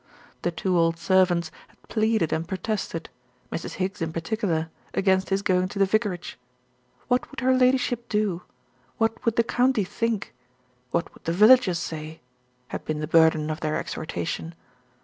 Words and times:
The 0.41 0.49
two 0.49 0.79
old 0.79 0.97
servants 0.97 1.51
had 1.67 1.79
pleaded 1.87 2.33
and 2.33 2.47
protested, 2.47 3.07
Mrs. 3.51 3.73
Higgs 3.73 4.01
in 4.01 4.11
particular, 4.11 4.71
against 4.95 5.29
his 5.29 5.43
going 5.43 5.67
to 5.67 5.77
the 5.77 5.85
vicarage. 5.85 6.39
What 7.07 7.29
would 7.29 7.41
her 7.41 7.53
Ladyship 7.55 8.09
do? 8.09 8.41
What 8.97 9.23
would 9.25 9.35
the 9.35 9.43
county 9.43 9.83
think? 9.83 10.33
What 10.89 11.13
would 11.13 11.25
the 11.25 11.33
villagers 11.33 11.77
say? 11.77 12.19
had 12.69 12.83
been 12.83 12.97
the 12.99 13.05
burden 13.07 13.51
of 13.51 13.59
their 13.59 13.77
exhortation. 13.77 14.55